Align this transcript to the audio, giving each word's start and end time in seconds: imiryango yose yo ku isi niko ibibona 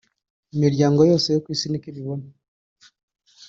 imiryango 0.55 1.01
yose 1.09 1.27
yo 1.31 1.41
ku 1.43 1.49
isi 1.55 1.67
niko 1.69 1.85
ibibona 1.91 2.25